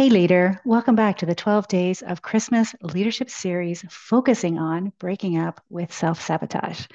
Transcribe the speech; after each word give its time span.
Hey, 0.00 0.08
leader, 0.08 0.58
welcome 0.64 0.94
back 0.94 1.18
to 1.18 1.26
the 1.26 1.34
12 1.34 1.68
Days 1.68 2.00
of 2.00 2.22
Christmas 2.22 2.74
Leadership 2.80 3.28
Series 3.28 3.84
focusing 3.90 4.58
on 4.58 4.94
breaking 4.98 5.36
up 5.36 5.60
with 5.68 5.92
self 5.92 6.22
sabotage. 6.22 6.86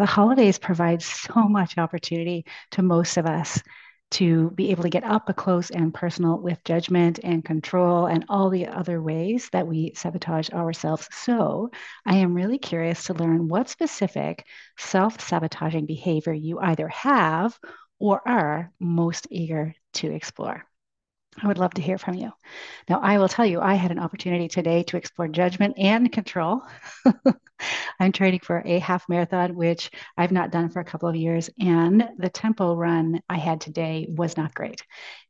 The 0.00 0.06
holidays 0.06 0.58
provide 0.58 1.00
so 1.00 1.46
much 1.48 1.78
opportunity 1.78 2.46
to 2.72 2.82
most 2.82 3.16
of 3.16 3.26
us 3.26 3.62
to 4.10 4.50
be 4.56 4.72
able 4.72 4.82
to 4.82 4.90
get 4.90 5.04
up 5.04 5.30
close 5.36 5.70
and 5.70 5.94
personal 5.94 6.40
with 6.40 6.64
judgment 6.64 7.20
and 7.22 7.44
control 7.44 8.06
and 8.06 8.24
all 8.28 8.50
the 8.50 8.66
other 8.66 9.00
ways 9.00 9.48
that 9.52 9.68
we 9.68 9.92
sabotage 9.94 10.50
ourselves. 10.50 11.08
So, 11.12 11.70
I 12.04 12.16
am 12.16 12.34
really 12.34 12.58
curious 12.58 13.04
to 13.04 13.14
learn 13.14 13.46
what 13.46 13.68
specific 13.68 14.44
self 14.76 15.20
sabotaging 15.20 15.86
behavior 15.86 16.32
you 16.32 16.58
either 16.58 16.88
have 16.88 17.56
or 18.00 18.20
are 18.26 18.72
most 18.80 19.28
eager 19.30 19.76
to 19.92 20.10
explore. 20.12 20.64
I 21.42 21.46
would 21.46 21.58
love 21.58 21.74
to 21.74 21.82
hear 21.82 21.98
from 21.98 22.14
you. 22.14 22.32
Now, 22.88 23.00
I 23.00 23.18
will 23.18 23.28
tell 23.28 23.46
you, 23.46 23.60
I 23.60 23.74
had 23.74 23.90
an 23.90 23.98
opportunity 23.98 24.48
today 24.48 24.82
to 24.84 24.96
explore 24.96 25.28
judgment 25.28 25.74
and 25.78 26.10
control. 26.10 26.62
I'm 28.00 28.12
training 28.12 28.40
for 28.40 28.62
a 28.64 28.78
half 28.78 29.08
marathon, 29.08 29.54
which 29.54 29.90
I've 30.16 30.32
not 30.32 30.50
done 30.50 30.70
for 30.70 30.80
a 30.80 30.84
couple 30.84 31.08
of 31.08 31.16
years. 31.16 31.50
And 31.60 32.08
the 32.16 32.28
tempo 32.28 32.74
run 32.74 33.20
I 33.28 33.36
had 33.36 33.60
today 33.60 34.06
was 34.08 34.36
not 34.36 34.54
great. 34.54 34.82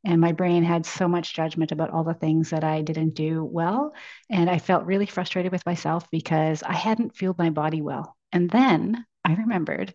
And 0.03 0.21
my 0.21 0.31
brain 0.31 0.63
had 0.63 0.85
so 0.85 1.07
much 1.07 1.35
judgment 1.35 1.71
about 1.71 1.91
all 1.91 2.03
the 2.03 2.13
things 2.13 2.49
that 2.51 2.63
I 2.63 2.81
didn't 2.81 3.13
do 3.15 3.43
well. 3.43 3.93
And 4.29 4.49
I 4.49 4.57
felt 4.57 4.85
really 4.85 5.05
frustrated 5.05 5.51
with 5.51 5.65
myself 5.65 6.09
because 6.11 6.63
I 6.63 6.73
hadn't 6.73 7.15
fueled 7.15 7.37
my 7.37 7.49
body 7.49 7.81
well. 7.81 8.15
And 8.31 8.49
then 8.49 9.05
I 9.25 9.33
remembered 9.33 9.93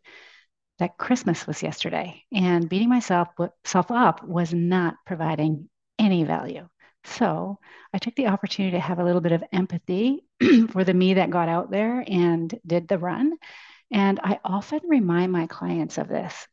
that 0.79 0.99
Christmas 0.99 1.47
was 1.47 1.63
yesterday, 1.63 2.25
and 2.33 2.69
beating 2.69 2.89
myself 2.89 3.29
self 3.65 3.93
up 3.93 4.25
was 4.25 4.53
not 4.53 4.97
providing 5.07 5.69
any 6.05 6.25
value. 6.25 6.69
So 7.05 7.59
I 7.93 7.99
took 7.99 8.15
the 8.17 8.29
opportunity 8.29 8.77
to 8.77 8.81
have 8.81 8.99
a 8.99 9.05
little 9.05 9.21
bit 9.21 9.33
of 9.33 9.45
empathy 9.53 10.25
for 10.71 10.85
the 10.85 10.95
me 10.95 11.15
that 11.15 11.31
got 11.31 11.49
out 11.49 11.71
there 11.71 12.05
and 12.07 12.53
did 12.67 12.89
the 12.89 12.99
run. 12.99 13.35
And 13.91 14.19
I 14.23 14.41
often 14.45 14.81
remind 14.89 15.31
my 15.31 15.47
clients 15.47 15.99
of 15.99 16.09
this 16.09 16.49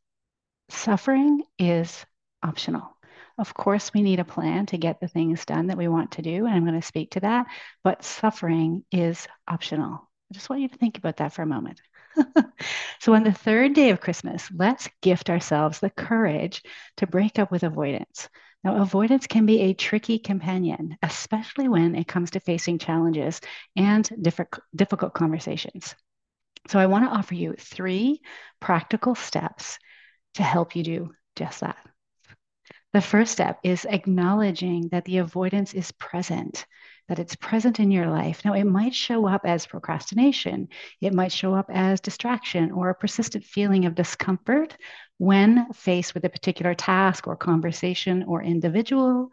suffering 0.70 1.42
is 1.58 2.06
optional. 2.44 2.98
Of 3.38 3.54
course, 3.54 3.94
we 3.94 4.02
need 4.02 4.20
a 4.20 4.26
plan 4.26 4.66
to 4.68 4.78
get 4.78 5.00
the 5.00 5.08
things 5.08 5.46
done 5.46 5.68
that 5.68 5.78
we 5.78 5.88
want 5.88 6.12
to 6.14 6.22
do. 6.22 6.46
And 6.46 6.54
I'm 6.54 6.66
going 6.66 6.80
to 6.80 6.86
speak 6.86 7.12
to 7.12 7.22
that. 7.22 7.48
But 7.84 8.04
suffering 8.04 8.84
is 8.92 9.28
optional. 9.48 10.10
I 10.30 10.34
just 10.34 10.50
want 10.50 10.62
you 10.62 10.70
to 10.70 10.78
think 10.78 10.98
about 10.98 11.18
that 11.18 11.34
for 11.34 11.42
a 11.42 11.48
moment. 11.48 11.82
so, 13.00 13.14
on 13.14 13.24
the 13.24 13.32
third 13.32 13.74
day 13.74 13.90
of 13.90 14.02
Christmas, 14.02 14.50
let's 14.54 14.90
gift 15.02 15.30
ourselves 15.30 15.80
the 15.80 15.90
courage 15.90 16.62
to 16.98 17.08
break 17.08 17.40
up 17.40 17.52
with 17.52 17.64
avoidance. 17.64 18.30
Now, 18.64 18.82
avoidance 18.82 19.26
can 19.28 19.46
be 19.46 19.62
a 19.62 19.74
tricky 19.74 20.20
companion, 20.20 20.98
especially 21.02 21.68
when 21.68 21.96
it 21.96 22.08
comes 22.08 22.32
to 22.32 22.40
facing 22.40 22.78
challenges 22.78 23.42
and 23.76 24.08
difficult 24.22 25.14
conversations. 25.14 25.96
So, 26.68 26.78
I 26.78 26.86
want 26.86 27.06
to 27.06 27.18
offer 27.18 27.34
you 27.34 27.54
three 27.54 28.22
practical 28.60 29.16
steps 29.16 29.80
to 30.36 30.44
help 30.44 30.76
you 30.76 30.84
do 30.84 31.14
just 31.36 31.62
that. 31.62 31.78
The 32.94 33.02
first 33.02 33.32
step 33.32 33.60
is 33.64 33.86
acknowledging 33.90 34.90
that 34.90 35.06
the 35.06 35.18
avoidance 35.18 35.74
is 35.74 35.92
present, 35.94 36.66
that 37.08 37.20
it's 37.20 37.36
present 37.36 37.80
in 37.80 37.92
your 37.92 38.10
life. 38.10 38.44
Now, 38.46 38.54
it 38.54 38.64
might 38.64 38.96
show 38.96 39.28
up 39.28 39.42
as 39.46 39.66
procrastination, 39.66 40.70
it 41.02 41.14
might 41.14 41.32
show 41.32 41.54
up 41.54 41.70
as 41.70 42.00
distraction 42.00 42.72
or 42.72 42.90
a 42.90 42.96
persistent 42.96 43.44
feeling 43.44 43.86
of 43.86 43.96
discomfort 43.96 44.78
when 45.18 45.72
faced 45.74 46.14
with 46.14 46.26
a 46.26 46.30
particular 46.30 46.74
task 46.74 47.28
or 47.28 47.36
conversation 47.36 48.24
or 48.24 48.42
individual. 48.42 49.30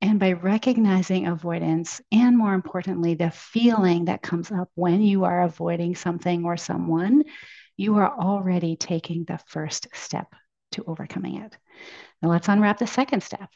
And 0.00 0.18
by 0.18 0.32
recognizing 0.32 1.28
avoidance, 1.28 2.00
and 2.10 2.36
more 2.36 2.54
importantly, 2.54 3.14
the 3.14 3.30
feeling 3.30 4.06
that 4.06 4.22
comes 4.22 4.50
up 4.50 4.68
when 4.74 5.00
you 5.00 5.24
are 5.24 5.42
avoiding 5.42 5.94
something 5.94 6.44
or 6.44 6.56
someone, 6.56 7.22
you 7.76 7.96
are 7.96 8.12
already 8.12 8.76
taking 8.76 9.24
the 9.24 9.38
first 9.46 9.86
step 9.94 10.26
to 10.72 10.84
overcoming 10.86 11.36
it. 11.36 11.56
Now, 12.20 12.30
let's 12.30 12.48
unwrap 12.48 12.78
the 12.78 12.86
second 12.86 13.22
step. 13.22 13.48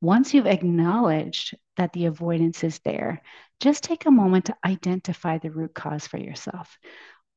Once 0.00 0.32
you've 0.34 0.46
acknowledged 0.46 1.54
that 1.76 1.92
the 1.92 2.06
avoidance 2.06 2.64
is 2.64 2.78
there, 2.80 3.22
just 3.60 3.84
take 3.84 4.06
a 4.06 4.10
moment 4.10 4.46
to 4.46 4.56
identify 4.64 5.38
the 5.38 5.50
root 5.50 5.74
cause 5.74 6.06
for 6.06 6.18
yourself 6.18 6.78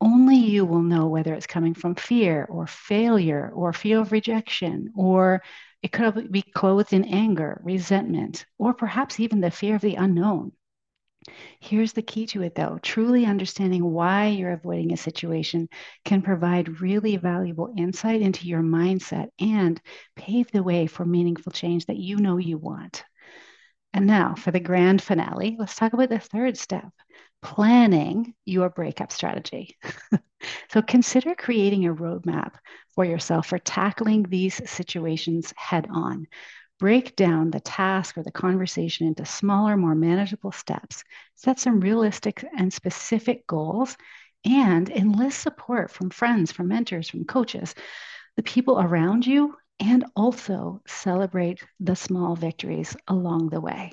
only 0.02 0.36
you 0.36 0.66
will 0.66 0.82
know 0.82 1.08
whether 1.08 1.34
it's 1.34 1.48
coming 1.48 1.74
from 1.74 1.96
fear 1.96 2.46
or 2.50 2.68
failure 2.68 3.50
or 3.56 3.72
fear 3.72 4.00
of 4.00 4.12
rejection, 4.12 4.92
or 4.96 5.42
it 5.82 5.92
could 5.94 6.30
be 6.32 6.42
clothed 6.42 6.92
in 6.94 7.06
anger, 7.06 7.62
resentment, 7.64 8.46
or 8.58 8.74
perhaps 8.74 9.20
even 9.20 9.40
the 9.40 9.50
fear 9.52 9.76
of 9.76 9.82
the 9.82 9.96
unknown. 9.96 10.52
Here's 11.60 11.94
the 11.94 12.02
key 12.02 12.28
to 12.28 12.42
it 12.44 12.56
though 12.56 12.80
truly 12.82 13.26
understanding 13.26 13.84
why 13.84 14.28
you're 14.28 14.52
avoiding 14.52 14.94
a 14.94 14.98
situation 14.98 15.70
can 16.06 16.22
provide 16.22 16.82
really 16.82 17.18
valuable 17.18 17.74
insight 17.78 18.22
into 18.22 18.48
your 18.48 18.62
mindset 18.62 19.30
and 19.40 19.82
pave 20.16 20.52
the 20.52 20.64
way 20.64 20.88
for 20.88 21.06
meaningful 21.06 21.52
change 21.52 21.86
that 21.88 21.98
you 21.98 22.18
know 22.18 22.38
you 22.38 22.58
want. 22.58 23.04
And 23.94 24.08
now 24.08 24.36
for 24.36 24.52
the 24.52 24.60
grand 24.60 25.02
finale, 25.02 25.56
let's 25.60 25.76
talk 25.76 25.94
about 25.94 26.10
the 26.10 26.20
third 26.20 26.58
step 26.58 26.90
planning 27.42 28.34
your 28.46 28.70
breakup 28.70 29.12
strategy. 29.12 29.78
so 30.70 30.82
consider 30.82 31.36
creating 31.36 31.86
a 31.86 31.94
roadmap 31.94 32.54
for 32.96 33.06
yourself 33.06 33.48
for 33.48 33.60
tackling 33.60 34.24
these 34.24 34.68
situations 34.70 35.54
head 35.58 35.88
on. 35.92 36.28
Break 36.80 37.16
down 37.16 37.52
the 37.52 37.60
task 37.60 38.18
or 38.18 38.24
the 38.24 38.32
conversation 38.32 39.08
into 39.08 39.26
smaller, 39.26 39.78
more 39.78 39.96
manageable 39.96 40.52
steps. 40.52 41.04
Set 41.36 41.60
some 41.60 41.80
realistic 41.80 42.44
and 42.58 42.74
specific 42.74 43.48
goals 43.48 43.98
and 44.46 44.90
enlist 44.90 45.40
support 45.42 45.92
from 45.92 46.10
friends, 46.10 46.52
from 46.52 46.68
mentors, 46.68 47.10
from 47.10 47.26
coaches, 47.26 47.74
the 48.36 48.44
people 48.44 48.80
around 48.80 49.26
you, 49.26 49.56
and 49.80 50.06
also 50.16 50.82
celebrate 50.88 51.64
the 51.80 51.96
small 51.96 52.36
victories 52.36 52.96
along 53.08 53.50
the 53.50 53.62
way. 53.62 53.92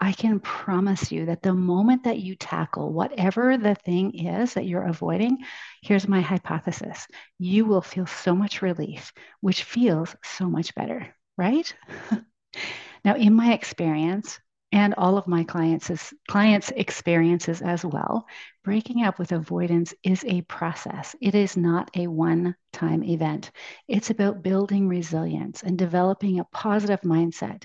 I 0.00 0.12
can 0.12 0.40
promise 0.40 1.10
you 1.12 1.26
that 1.26 1.42
the 1.42 1.54
moment 1.54 2.04
that 2.04 2.18
you 2.18 2.34
tackle 2.34 2.92
whatever 2.92 3.56
the 3.56 3.74
thing 3.74 4.12
is 4.26 4.54
that 4.54 4.66
you're 4.66 4.86
avoiding, 4.86 5.38
here's 5.82 6.08
my 6.08 6.20
hypothesis 6.20 7.06
you 7.38 7.64
will 7.64 7.80
feel 7.80 8.06
so 8.06 8.34
much 8.34 8.62
relief, 8.62 9.12
which 9.40 9.62
feels 9.62 10.14
so 10.22 10.50
much 10.50 10.74
better, 10.74 11.14
right? 11.36 11.74
now, 13.04 13.14
in 13.16 13.34
my 13.34 13.52
experience, 13.52 14.38
and 14.72 14.94
all 14.94 15.18
of 15.18 15.28
my 15.28 15.44
clients' 15.44 16.14
clients' 16.28 16.72
experiences 16.74 17.60
as 17.60 17.84
well. 17.84 18.26
Breaking 18.64 19.04
up 19.04 19.18
with 19.18 19.32
avoidance 19.32 19.92
is 20.02 20.24
a 20.26 20.40
process. 20.42 21.14
It 21.20 21.34
is 21.34 21.56
not 21.58 21.90
a 21.94 22.06
one-time 22.06 23.04
event. 23.04 23.50
It's 23.86 24.08
about 24.08 24.42
building 24.42 24.88
resilience 24.88 25.62
and 25.62 25.76
developing 25.76 26.40
a 26.40 26.44
positive 26.44 27.02
mindset 27.02 27.64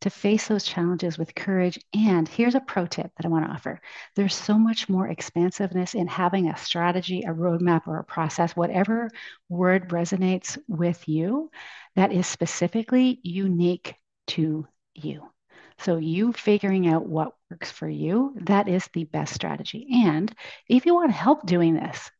to 0.00 0.10
face 0.10 0.48
those 0.48 0.64
challenges 0.64 1.18
with 1.18 1.34
courage. 1.34 1.78
And 1.94 2.28
here's 2.28 2.54
a 2.54 2.60
pro 2.60 2.86
tip 2.86 3.10
that 3.16 3.26
I 3.26 3.28
want 3.28 3.46
to 3.46 3.52
offer 3.52 3.80
there's 4.14 4.34
so 4.34 4.58
much 4.58 4.88
more 4.88 5.08
expansiveness 5.08 5.94
in 5.94 6.06
having 6.06 6.48
a 6.48 6.56
strategy, 6.56 7.22
a 7.22 7.32
roadmap, 7.32 7.86
or 7.86 7.98
a 7.98 8.04
process, 8.04 8.54
whatever 8.54 9.10
word 9.48 9.88
resonates 9.90 10.58
with 10.68 11.08
you, 11.08 11.50
that 11.94 12.12
is 12.12 12.26
specifically 12.26 13.20
unique 13.22 13.94
to 14.28 14.66
you. 14.94 15.22
So, 15.78 15.98
you 15.98 16.32
figuring 16.32 16.88
out 16.88 17.06
what 17.06 17.32
works 17.50 17.70
for 17.70 17.88
you, 17.88 18.34
that 18.42 18.68
is 18.68 18.88
the 18.92 19.04
best 19.04 19.34
strategy. 19.34 19.86
And 20.06 20.32
if 20.68 20.86
you 20.86 20.94
want 20.94 21.12
help 21.12 21.44
doing 21.46 21.74
this 21.74 22.10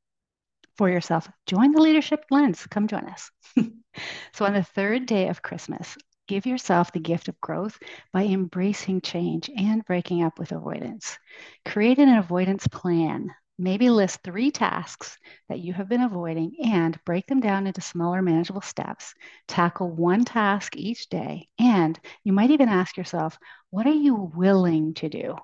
for 0.76 0.90
yourself, 0.90 1.28
join 1.46 1.72
the 1.72 1.80
Leadership 1.80 2.24
Lens. 2.30 2.66
Come 2.66 2.86
join 2.86 3.06
us. 3.06 3.30
so, 4.32 4.44
on 4.44 4.52
the 4.52 4.62
third 4.62 5.06
day 5.06 5.28
of 5.28 5.42
Christmas, 5.42 5.96
Give 6.28 6.46
yourself 6.46 6.92
the 6.92 7.00
gift 7.00 7.28
of 7.28 7.40
growth 7.40 7.78
by 8.12 8.24
embracing 8.24 9.00
change 9.00 9.50
and 9.56 9.84
breaking 9.84 10.22
up 10.22 10.38
with 10.38 10.52
avoidance. 10.52 11.18
Create 11.64 11.98
an 11.98 12.16
avoidance 12.16 12.66
plan. 12.68 13.34
Maybe 13.58 13.88
list 13.90 14.20
three 14.22 14.50
tasks 14.50 15.16
that 15.48 15.60
you 15.60 15.72
have 15.72 15.88
been 15.88 16.02
avoiding 16.02 16.56
and 16.64 16.98
break 17.04 17.26
them 17.26 17.40
down 17.40 17.66
into 17.66 17.80
smaller, 17.80 18.22
manageable 18.22 18.60
steps. 18.60 19.14
Tackle 19.48 19.90
one 19.90 20.24
task 20.24 20.76
each 20.76 21.08
day. 21.08 21.48
And 21.58 21.98
you 22.24 22.32
might 22.32 22.50
even 22.50 22.68
ask 22.68 22.96
yourself, 22.96 23.38
what 23.70 23.86
are 23.86 23.90
you 23.90 24.14
willing 24.34 24.94
to 24.94 25.08
do? 25.08 25.36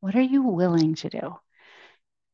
What 0.00 0.16
are 0.16 0.22
you 0.22 0.42
willing 0.42 0.94
to 0.96 1.08
do? 1.10 1.36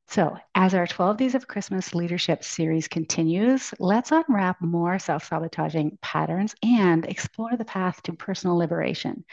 So, 0.08 0.36
as 0.54 0.74
our 0.74 0.86
12 0.86 1.16
Days 1.16 1.34
of 1.34 1.46
Christmas 1.48 1.94
leadership 1.94 2.42
series 2.44 2.88
continues, 2.88 3.72
let's 3.78 4.12
unwrap 4.12 4.60
more 4.60 4.98
self 4.98 5.24
sabotaging 5.24 5.98
patterns 6.02 6.54
and 6.62 7.04
explore 7.04 7.56
the 7.56 7.64
path 7.64 8.02
to 8.02 8.12
personal 8.12 8.56
liberation. 8.56 9.24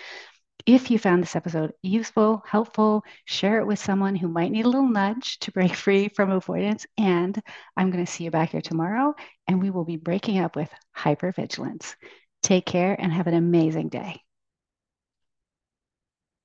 If 0.65 0.91
you 0.91 0.99
found 0.99 1.23
this 1.23 1.35
episode 1.35 1.73
useful, 1.81 2.43
helpful, 2.45 3.03
share 3.25 3.59
it 3.59 3.67
with 3.67 3.79
someone 3.79 4.15
who 4.15 4.27
might 4.27 4.51
need 4.51 4.65
a 4.65 4.69
little 4.69 4.87
nudge 4.87 5.39
to 5.39 5.51
break 5.51 5.75
free 5.75 6.09
from 6.09 6.31
avoidance. 6.31 6.85
And 6.97 7.39
I'm 7.77 7.91
going 7.91 8.05
to 8.05 8.11
see 8.11 8.25
you 8.25 8.31
back 8.31 8.51
here 8.51 8.61
tomorrow, 8.61 9.15
and 9.47 9.61
we 9.61 9.69
will 9.69 9.85
be 9.85 9.97
breaking 9.97 10.39
up 10.39 10.55
with 10.55 10.69
hypervigilance. 10.97 11.95
Take 12.41 12.65
care 12.65 12.95
and 12.99 13.11
have 13.13 13.27
an 13.27 13.35
amazing 13.35 13.89
day. 13.89 14.21